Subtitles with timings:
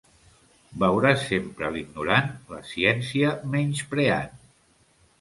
[0.83, 4.39] Veuràs sempre l'ignorant la ciència menyspreant.